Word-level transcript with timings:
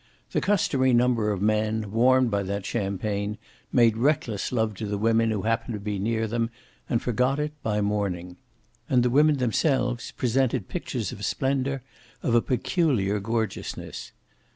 The 0.31 0.41
customary 0.41 0.93
number 0.93 1.29
of 1.31 1.43
men, 1.43 1.91
warmed 1.91 2.31
by 2.31 2.41
that 2.41 2.65
champagne, 2.65 3.37
made 3.71 3.95
reckless 3.97 4.51
love 4.51 4.73
to 4.77 4.87
the 4.87 4.97
women 4.97 5.29
who 5.29 5.43
happened 5.43 5.75
to 5.75 5.79
be 5.79 5.99
near 5.99 6.25
them 6.25 6.49
and 6.89 6.99
forgot 6.99 7.37
it 7.37 7.53
by 7.61 7.81
morning. 7.81 8.37
And 8.89 9.03
the 9.03 9.11
women 9.11 9.37
themselves 9.37 10.09
presented 10.13 10.67
pictures 10.67 11.11
of 11.11 11.23
splendor 11.23 11.83
of 12.23 12.33
a 12.33 12.41
peculiar 12.41 13.19
gorgeousness. 13.19 14.11